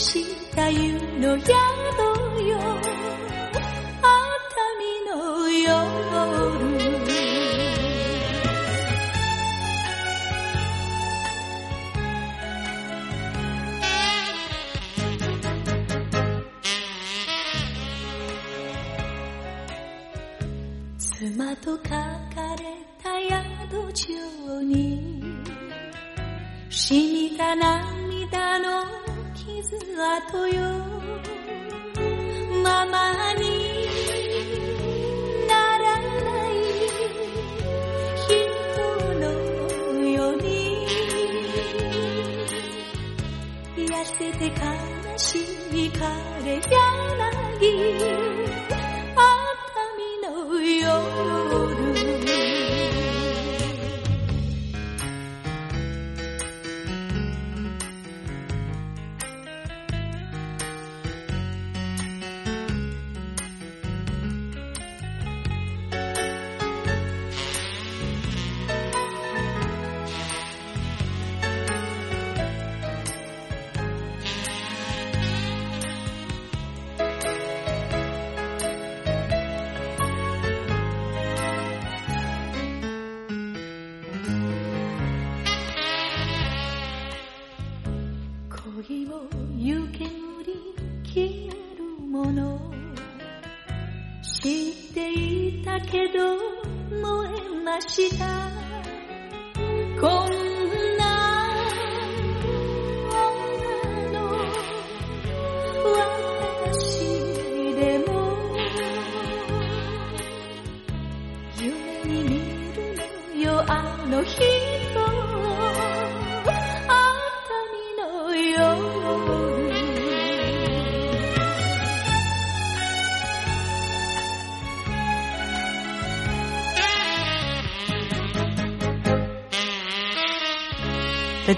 [0.00, 0.24] し
[0.56, 1.79] た湯の山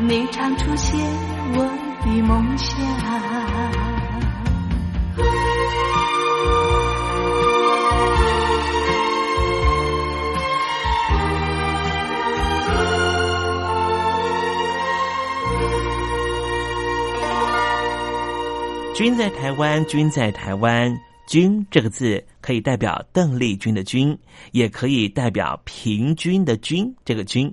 [0.00, 0.96] 你常出现
[1.54, 1.58] 我
[2.04, 2.78] 的梦乡。
[18.94, 24.16] 君在台湾，君在台湾，君这个字可以代表邓丽君的君，
[24.52, 27.52] 也可以代表平均的均这个均。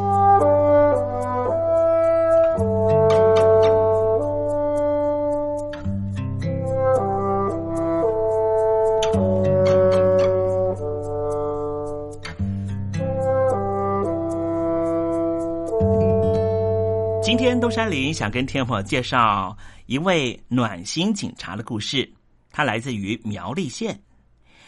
[17.31, 22.11] 今天东山林想跟听众朋友介绍一位暖心警察的故事，
[22.51, 23.97] 他来自于苗栗县。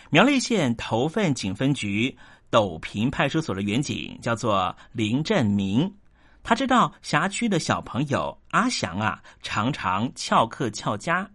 [0.10, 2.18] 苗栗县头份警分局
[2.50, 5.94] 斗平派出所的员警叫做林振明，
[6.42, 11.30] 他知道辖区的小朋友阿祥啊，常常翘课翘家，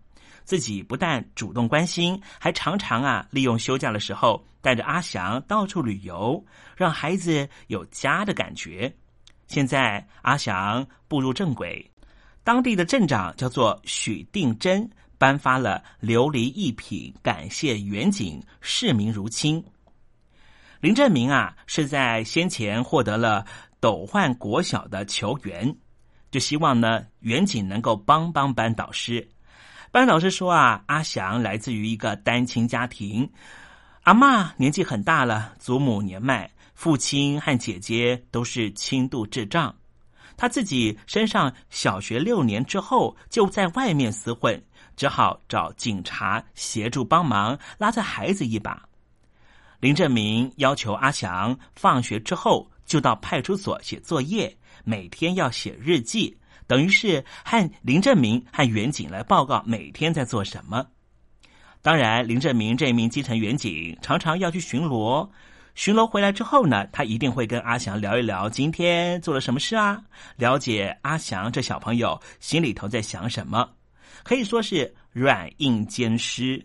[0.44, 6.42] 自己不但主动关心，还常常啊利用休假的时候带着阿祥到处旅游，
[6.74, 8.90] 让孩子有家的感觉。
[9.48, 11.90] 现在阿祥步入正轨，
[12.44, 19.64] 当地的镇长叫做许定真，颁发了琉璃一品，感谢远景，视民如亲。
[20.80, 23.44] 林振明啊，是在先前获得了
[23.80, 25.74] 斗焕国小的球员，
[26.30, 29.26] 就希望呢远景能够帮帮班导师。
[29.90, 33.28] 班导师说啊，阿祥来自于一个单亲家庭，
[34.02, 36.50] 阿妈年纪很大了，祖母年迈。
[36.78, 39.74] 父亲和姐姐都是轻度智障，
[40.36, 44.62] 他自己身上小学六年之后就在外面厮混，
[44.96, 48.80] 只好找警察协助帮忙拉着孩子一把。
[49.80, 60.86] 林振明要求阿祥放学之后就到派出所写作业，每天要写日记，等于是和林振明和远警来报告每天在做什么。
[61.82, 65.28] 当然，林振明这名基层远警常常要去巡逻。
[65.78, 70.02] 巡逻回来之后呢，他一定会跟阿祥聊一聊今天做了什么事啊，
[70.34, 73.70] 了解阿祥这小朋友心里头在想什么，
[74.24, 76.60] 可以说是软硬兼施。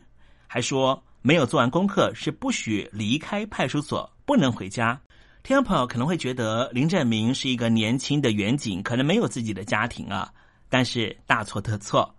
[0.47, 4.99] 还说没有做完功课是不许离开派出所，不能回家。
[5.43, 10.33] 听众朋友可能会觉得林振明是一个年轻的远警，可能没有自己的家庭啊，
[10.69, 12.15] 但是大错特错。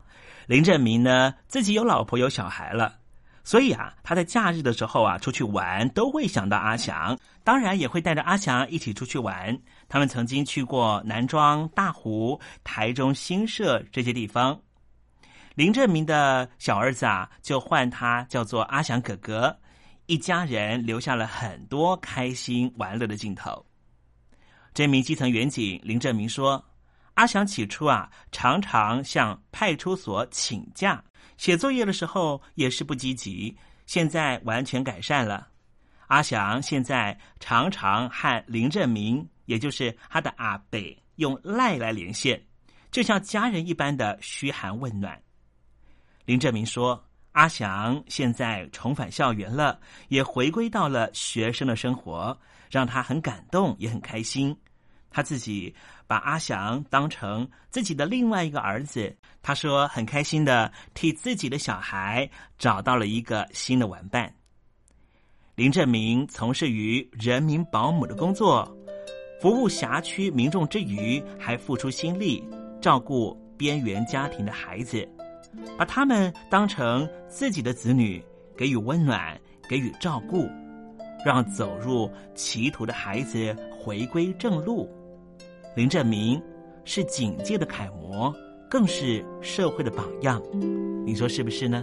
[0.47, 2.99] 林振明呢，自己有老婆有小孩了。
[3.45, 9.57] 所以啊，他在假日的时候啊，出去玩都会想到阿祥，当然也会带着阿祥一起出去玩。
[9.87, 14.59] 他们曾经去过南庄、大湖、台中新社这些地方。
[15.55, 19.55] 林正明的小儿子啊，就唤他叫做阿祥哥哥，
[20.07, 23.65] 一家人留下了很多开心玩乐的镜头。
[24.73, 26.65] 这名基层员警林正明说
[27.15, 31.05] ：“阿祥起初啊，常常向派出所请假。”
[31.37, 35.49] 写作业的时候也是不积极，现在完全改善了。
[36.07, 42.41] 阿祥现在常常和林振明，也就是他的阿北，用赖来连线，
[42.91, 45.21] 就像家人一般的嘘寒问暖。
[46.25, 52.39] 林振明说：“阿祥现在重返校园了，也回归到了学生的生活，
[52.71, 54.57] 让他很感动，也很开心。
[55.11, 55.75] 他自己。”
[56.07, 64.33] 把阿祥当成自己的另外一个儿子，他说很开心的替自己的小孩找到了一个新的玩伴。
[65.55, 68.69] 林振明从事于人民保姆的工作，
[69.41, 72.43] 服务辖区民众之余，还付出心力
[72.81, 75.09] 照顾边缘家庭的孩子，
[75.79, 78.21] 把他们当成自己的子女，
[78.57, 80.49] 给予温暖，给予照顾，
[81.25, 84.91] 让走入歧途的孩子回归正路。
[85.77, 86.41] 林振明
[86.85, 88.33] 是警界的楷模，
[88.71, 90.41] 更是社会的榜样，
[91.05, 91.83] 你说是不是呢？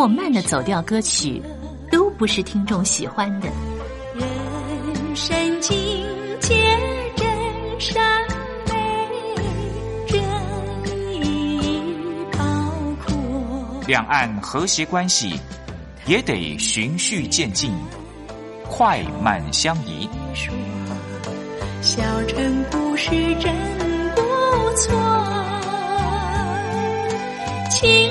[0.00, 1.42] 或慢的走调歌曲，
[1.90, 3.50] 都不是听众喜欢的。
[4.14, 5.76] 人生境
[6.40, 6.56] 界
[7.14, 7.28] 真
[7.78, 8.02] 善
[8.66, 9.34] 美，
[10.06, 10.18] 真
[11.22, 11.84] 意
[12.32, 12.38] 高
[13.04, 13.14] 阔。
[13.86, 15.38] 两岸和谐关系
[16.06, 17.70] 也得循序渐进，
[18.70, 20.08] 快慢相宜。
[21.82, 23.54] 小城故事真
[24.14, 24.22] 不
[24.76, 24.98] 错，
[27.70, 28.10] 请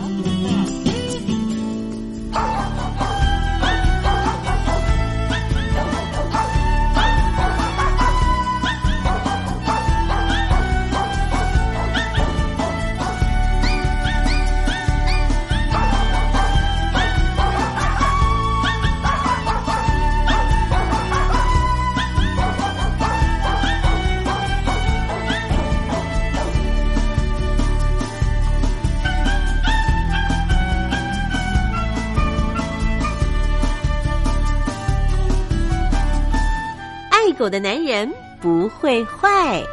[37.41, 38.07] 狗的男人
[38.39, 39.63] 不会坏。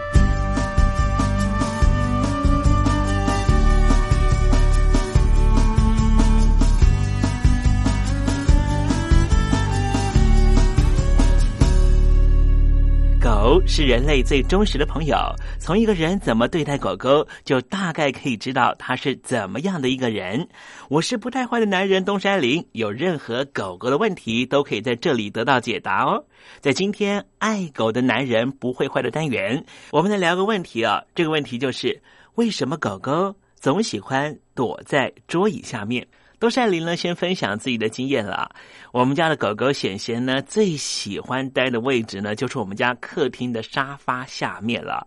[13.68, 15.16] 是人类最忠实的朋友。
[15.60, 20.48] 从一个人怎么对待狗狗，就大概可以知道他是怎么样的一个人。
[20.88, 26.24] 我是不太坏的男人东山林，有任何狗狗的问题，都可以在这里得到解答哦。
[26.60, 31.04] 在今天爱狗的男人不会坏的单元，我们来聊个问题啊。
[31.14, 32.00] 这个问题就是
[32.36, 36.06] 为什么狗狗总喜欢躲在桌椅下面？
[36.40, 38.48] 东山林呢，先分享自己的经验了。
[38.92, 45.04] 我们家的狗狗显贤呢，最喜欢待的位置呢，就是我们家客厅的沙发下面了。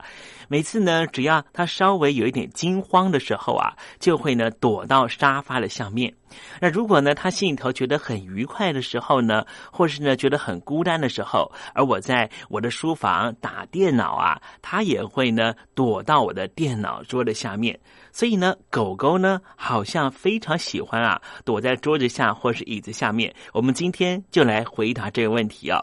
[0.49, 6.13] 每次呢，只要它稍微有一点惊慌的时候啊，就会呢躲到沙发的下面。
[6.59, 17.77] 那如果呢，他心里头觉得很愉快的时候呢，或是呢觉得很孤单的时候，而我在我的书房打电脑啊，他也会呢躲到我的电脑桌的下面。
[18.11, 23.33] 所以呢，狗狗呢好像非常喜欢啊躲在桌子下或是椅子下面。
[23.53, 25.81] 我们今天就来回答这个问题啊。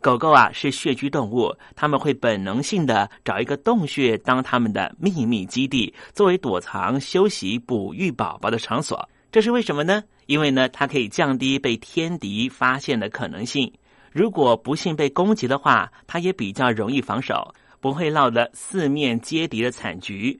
[0.00, 9.08] 狗狗啊是穴居动物，它们会本能性的找一个洞穴当它们的秘密基地，作为躲藏、休息、哺育宝宝的场所。
[9.30, 10.02] 这是为什么呢？
[10.26, 13.72] 因为呢，它可以降低被天敌发现的可能性。
[14.10, 20.38] 如果不幸被攻击的话，它也比较容易防守，不会落得四面皆敌的惨局。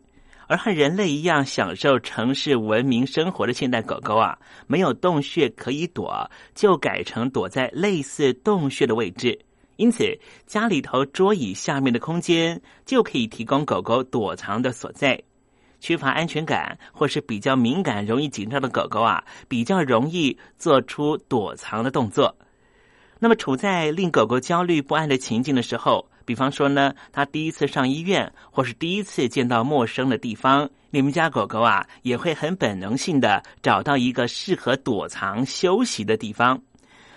[0.52, 9.46] 而和人类一样享受城市文明生活的现代狗狗啊，没有洞穴可以躲，就改成躲在类似洞穴的位置。
[9.76, 10.04] 因此，
[10.46, 15.18] 家里头桌椅下面的空间就可以提供狗狗躲藏的所在。
[15.80, 22.36] 缺乏安全感或是比较敏感、容易紧张的狗狗啊，比较容易做出躲藏的动作。
[23.18, 36.60] 那么，处在令狗狗焦虑不安的情境的时候，比方说呢，它第一次上医院，或是第一次见到陌生的地方，你们家狗狗啊，也会很本能性的找到一个适合躲藏休息的地方。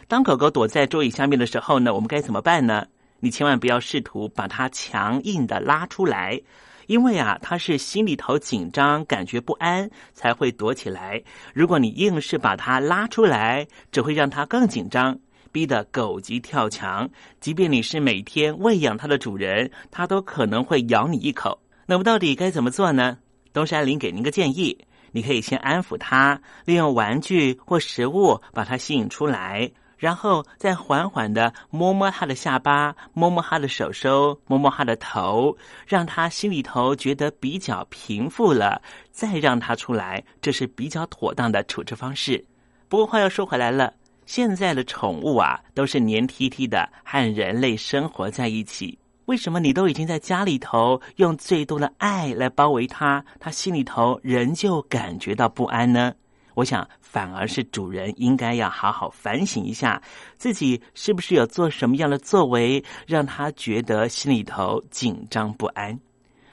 [0.08, 2.86] 当狗狗躲在桌椅下面的时候呢，我们该怎么办呢？
[3.20, 6.40] 你千万不要试图把它强硬的拉出来，
[6.86, 11.24] 因为啊，它是心里头紧张、感觉不安才会躲起来。
[11.54, 15.18] 如果你硬是把它拉出来，只会让它更紧张，
[15.56, 17.10] 逼得狗急跳墙。
[17.40, 21.58] 即便你是每天喂养它的主人，它都可能会咬你一口。
[21.86, 23.18] 那么到底该怎么做呢？
[23.54, 24.78] 东山林给您个建议，
[25.14, 29.72] 你可以先安抚它，利用玩具或食物把它吸引出来。
[29.98, 35.56] 然后再缓缓的摸摸他的下巴，摸摸他的手手，摸摸他的头，
[35.88, 42.44] 让他心里头觉得比较平复了，再让他出来，这是比较妥当的处置方式。
[42.90, 43.94] 不过话又说回来了，
[44.26, 48.98] 现在的宠物啊，都是黏 T T 的，和人类生活在一起。
[49.26, 56.14] 为什么你都已经在家里头用最多的爱来包围它，它心里头仍旧感觉到不安呢？
[56.54, 60.02] 我想，反而是主人应该要好好反省一下，
[60.38, 66.00] 自己是不是有做什么样的作为，让他觉得心里头紧张不安。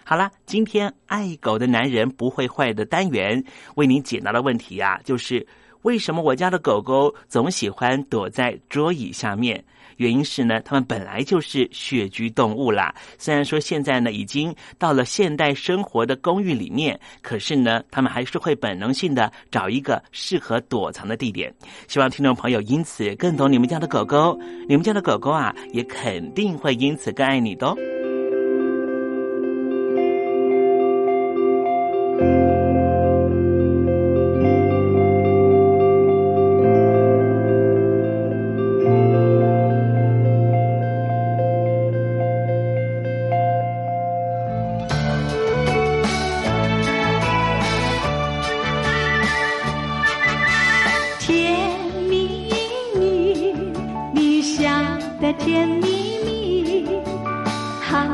[0.03, 3.43] 好了，今天爱狗的男人不会坏的单元，
[3.77, 5.47] 为您解答的问题啊，就是
[5.83, 9.63] 为什么我家的狗狗总喜欢躲在桌椅下面？
[9.99, 12.95] 原因是呢，它们本来就是穴居动物啦。
[13.19, 21.53] 虽然说现在呢已经到了现代生活的公寓里面，可是呢，它们还是会本能性的找一个适合躲藏的地点。
[21.89, 24.37] 希望听众朋友因此更懂你们家的狗狗，
[24.69, 27.77] 你们家的狗狗啊，也肯定会因此更爱你的哦。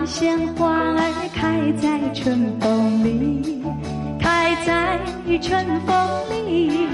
[0.09, 3.63] 像花儿开在春风里
[4.19, 4.99] 开在
[5.39, 6.89] 春风里。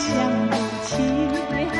[0.00, 1.79] 想不起。